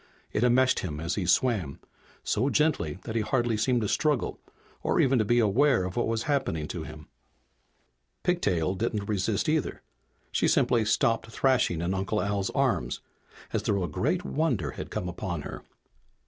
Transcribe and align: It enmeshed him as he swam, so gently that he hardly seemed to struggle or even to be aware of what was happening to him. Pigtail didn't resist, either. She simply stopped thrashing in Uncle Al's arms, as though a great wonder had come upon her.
It 0.33 0.43
enmeshed 0.43 0.79
him 0.79 0.99
as 0.99 1.13
he 1.13 1.27
swam, 1.27 1.79
so 2.23 2.49
gently 2.49 2.97
that 3.03 3.13
he 3.15 3.21
hardly 3.21 3.55
seemed 3.55 3.81
to 3.81 3.87
struggle 3.87 4.39
or 4.81 4.99
even 4.99 5.19
to 5.19 5.25
be 5.25 5.37
aware 5.37 5.83
of 5.83 5.95
what 5.95 6.07
was 6.07 6.23
happening 6.23 6.67
to 6.69 6.81
him. 6.81 7.07
Pigtail 8.23 8.73
didn't 8.73 9.05
resist, 9.05 9.47
either. 9.47 9.83
She 10.31 10.47
simply 10.47 10.85
stopped 10.85 11.27
thrashing 11.27 11.81
in 11.81 11.93
Uncle 11.93 12.19
Al's 12.19 12.49
arms, 12.55 13.01
as 13.53 13.61
though 13.61 13.83
a 13.83 13.87
great 13.87 14.25
wonder 14.25 14.71
had 14.71 14.89
come 14.89 15.07
upon 15.07 15.43
her. 15.43 15.61